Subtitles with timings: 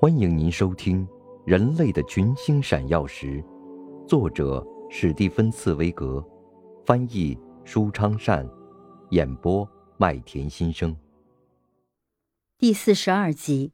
[0.00, 1.06] 欢迎您收听
[1.46, 3.42] 《人类的群星闪耀时》，
[4.06, 6.22] 作者史蒂芬·茨威格，
[6.84, 8.46] 翻译舒昌善，
[9.10, 10.94] 演播麦田心声。
[12.58, 13.72] 第四十二集，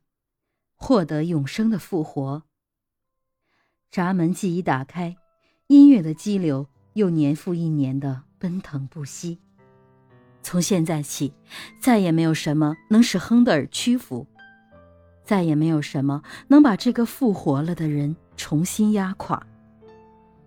[0.77, 2.43] 获得永生的复活。
[3.91, 5.17] 闸门既已打开，
[5.69, 9.41] 音乐的激流又年复一年的奔腾不息。
[10.43, 11.33] 从现在起，
[11.81, 14.27] 再也没有什么能使亨德尔屈服。
[15.31, 19.41] 再也没有什么能把这个复活了的人重新压垮。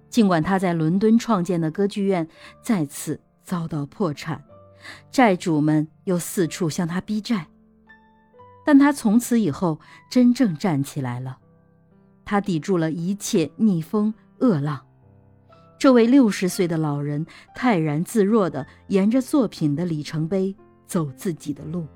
[0.09, 2.27] 尽管他在伦敦创建的歌剧院
[2.61, 4.43] 再次遭到破产，
[5.09, 7.47] 债主们又四处向他逼债，
[8.65, 9.79] 但他从此以后
[10.11, 11.37] 真正站起来了。
[12.25, 14.85] 他抵住了一切逆风恶浪。
[15.79, 17.25] 这位六十岁的老人
[17.55, 20.53] 泰然自若地沿着作品的里程碑
[20.85, 21.87] 走自己的路。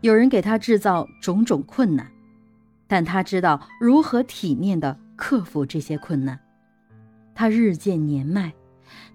[0.00, 2.10] 有人给他制造种种困难，
[2.86, 6.38] 但他知道如何体面地克服这些困难。
[7.34, 8.52] 他日渐年迈，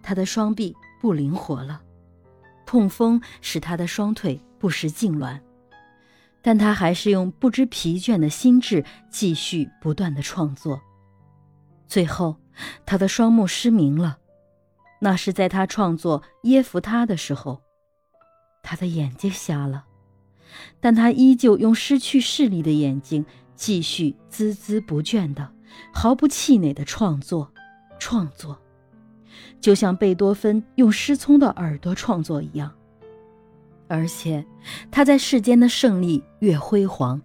[0.02, 1.82] 他的双臂不灵活了，
[2.66, 5.40] 痛风使他的双腿不时痉挛，
[6.42, 10.80] 但他还是用不知疲倦的心智继续不断的创作。
[11.88, 12.36] 最后，
[12.86, 14.18] 他的双目失明了，
[15.02, 17.62] 那是在他创作耶夫他的时候，
[18.62, 19.86] 他的眼睛瞎了。
[20.80, 23.26] 但他依旧用失去视力的眼睛，
[23.56, 25.50] 继续孜孜不倦的、
[25.94, 27.52] 毫不气馁的创作，
[28.00, 28.60] 创作，
[29.60, 32.72] 就像贝多芬用失聪的耳朵创作一样。
[33.88, 34.46] 而且，
[34.90, 37.22] 他在世间的胜利越辉煌，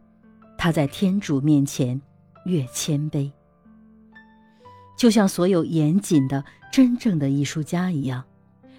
[0.59, 2.01] 他在天主面前
[2.45, 3.31] 越谦卑。
[4.97, 8.23] 就像所有严谨的、真正的艺术家一样，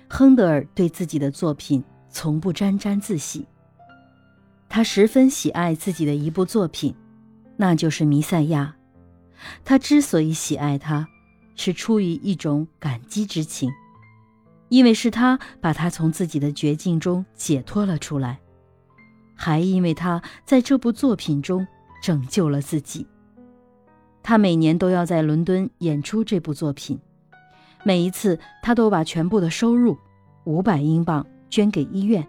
[0.07, 3.47] 亨德尔对自己的作品从不沾沾自喜。
[4.73, 6.95] 他十分喜爱自己的一部作品，
[7.57, 8.73] 那就是《弥赛亚》。
[9.65, 11.05] 他之所以喜爱它，
[11.55, 13.69] 是出于一种感激之情，
[14.69, 18.39] 因为是他把他从自己的绝境中解脱了出来，
[19.35, 21.67] 还因为他在这部作品中
[22.01, 23.05] 拯救了自己。
[24.23, 26.97] 他每年都要在伦敦演出这部作品，
[27.83, 29.97] 每一次他都把全部的收入
[30.45, 32.25] 五百英镑捐给医院。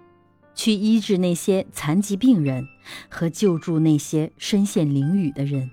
[0.55, 2.67] 去医治那些残疾病人
[3.09, 5.71] 和救助那些身陷囹圄的人，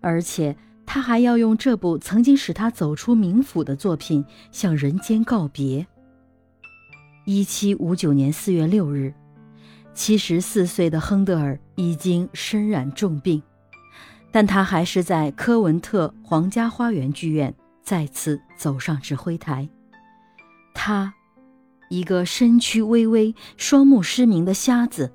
[0.00, 5.86] 而且他还要用这部曾经使他走出冥府的作品向人间告别。
[7.24, 9.12] 一七五九年四月六日，
[9.94, 13.42] 七十四岁的亨德尔已经身染重病，
[14.30, 17.52] 但他还是在科文特皇家花园剧院
[17.82, 19.68] 再次走上指挥台。
[20.74, 21.14] 他。
[21.88, 25.12] 一个身躯微微、双目失明的瞎子，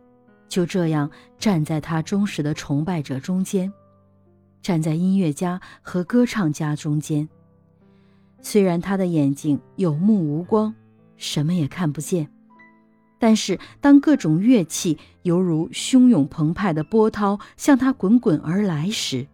[0.47, 3.71] 就这样站在他忠实的崇拜者中间，
[4.61, 7.27] 站在音乐家和歌唱家中间。
[8.41, 10.73] 虽然他的眼睛有目无光，
[11.17, 12.31] 什么也看不见，
[13.19, 19.27] 但是当各种乐器犹如汹涌澎湃的波涛向他滚滚而来时，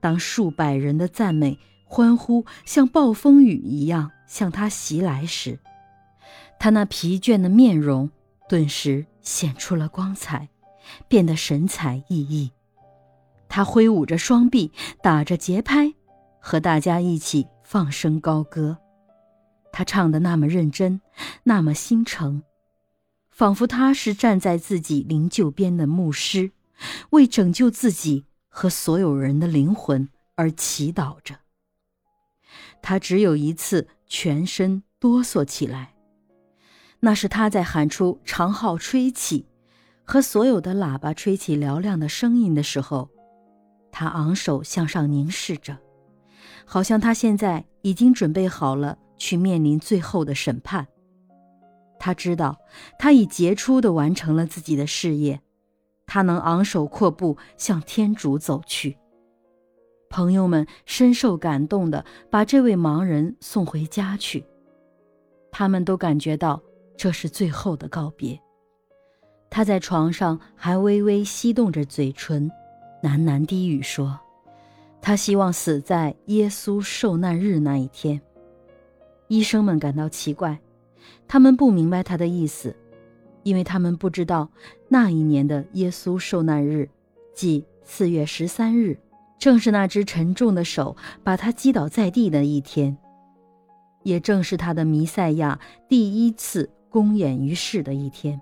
[0.00, 5.60] 当数百人的赞美、欢呼像暴风雨一样向他袭来时，
[6.62, 8.08] 他那疲倦的面容
[8.48, 10.48] 顿时显出了光彩，
[11.08, 12.52] 变得神采奕奕。
[13.48, 14.70] 他挥舞着双臂，
[15.02, 15.92] 打着节拍，
[16.38, 18.78] 和大家一起放声高歌。
[19.72, 21.00] 他唱得那么认真，
[21.42, 22.44] 那么心诚，
[23.32, 26.52] 仿佛他是站在自己灵柩边的牧师，
[27.10, 31.40] 为拯救自己和所有人的灵魂而祈祷着。
[32.80, 35.91] 他只有一次全身哆嗦起来。
[37.04, 39.44] 那是他在喊出长号吹起，
[40.04, 43.10] 和所有的喇叭吹起嘹亮的声音的时候，
[43.90, 45.76] 他昂首向上凝视着，
[46.64, 50.86] 好像他现在已经准备好了去面临最后的审判。
[51.98, 52.56] 他知道
[53.00, 55.40] 他已杰出地完成了自己的事业，
[56.06, 58.96] 他能昂首阔步向天主走去。
[60.08, 64.44] 朋友们深受感动地把这位盲人送回家去，
[65.50, 66.62] 他们都感觉到。
[66.96, 68.38] 这是最后的告别。
[69.50, 72.50] 他在床上还微微翕动着嘴唇，
[73.02, 74.18] 喃喃低语说
[75.02, 78.20] ：“他希望死在耶稣受难日那一天。”
[79.28, 80.58] 医生们感到奇怪，
[81.28, 82.74] 他们不明白他的意思，
[83.42, 84.50] 因为他们不知道
[84.88, 86.88] 那一年的耶稣受难日，
[87.34, 88.98] 即四月十三日，
[89.38, 92.96] 正是那只沉重的手把他击倒在地的一天，
[94.02, 96.70] 也正是他的弥赛亚第一次。
[96.92, 98.38] 公演于世的一天，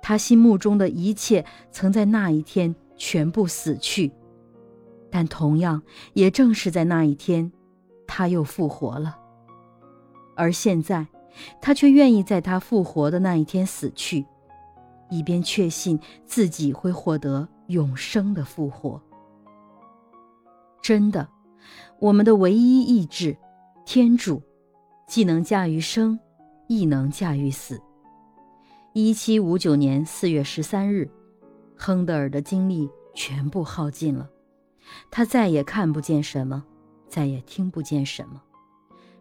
[0.00, 4.12] 他心目中的一切曾在那一天全部死去、
[5.10, 5.82] 但同样
[6.12, 7.50] 也正是在那一天，
[8.06, 9.18] 他又复活了。
[10.36, 11.06] 而现在，
[11.60, 14.24] 他却愿意在他复活的那一天死去，
[15.10, 19.02] 以便确信自己会获得永生的复活。
[20.80, 21.28] 真的，
[21.98, 23.36] 我们的唯一意志，
[23.84, 24.40] 天主，
[25.08, 26.20] 既能驾驭生，
[26.68, 27.80] 亦能驾驭死。
[28.92, 31.10] 一七五九年四月十三日，
[31.76, 34.30] 亨德尔的精力全部耗尽了。
[35.10, 36.64] 他再也看不见什么，
[37.08, 38.42] 再也听不见什么。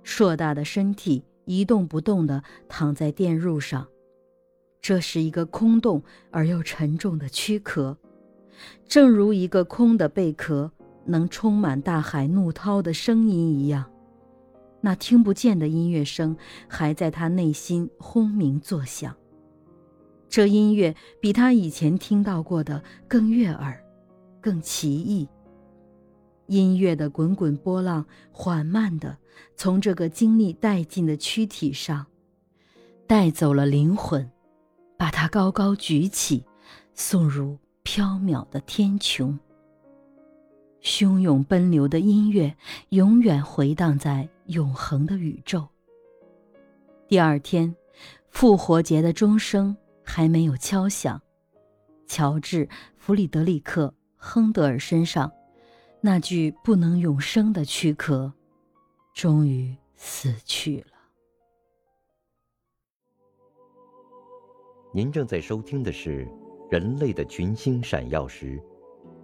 [0.03, 3.87] 硕大的身体一动不动地躺在电褥上，
[4.81, 7.97] 这是一个空洞而又沉重的躯壳，
[8.85, 10.69] 正如一个空的贝壳
[11.05, 13.89] 能充满大海怒涛的声音一样。
[14.85, 16.35] 那听不见的音乐声
[16.67, 19.15] 还在他内心轰鸣作响。
[20.27, 23.81] 这音乐比他以前听到过的更悦耳，
[24.41, 25.25] 更奇异。
[26.47, 29.17] 音乐的滚滚波浪，缓慢地
[29.55, 32.05] 从这个精力殆尽的躯体上
[33.07, 34.29] 带走了灵魂，
[34.97, 36.43] 把它高高举起，
[36.93, 39.37] 送入缥缈的天穹。
[40.81, 42.53] 汹涌奔流的音乐
[42.89, 45.67] 永远回荡在永恒的宇宙。
[47.07, 47.75] 第二天，
[48.29, 51.21] 复活节的钟声还没有敲响，
[52.07, 52.65] 乔治·
[52.97, 55.31] 弗里德里克·亨德尔身上。
[56.05, 58.33] 那具不能永生的躯壳，
[59.13, 60.87] 终于死去了。
[64.93, 66.25] 您正在收听的是
[66.69, 68.57] 《人类的群星闪耀时》，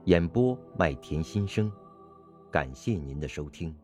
[0.05, 1.69] 演播麦田心声，
[2.49, 3.75] 感谢您的收听。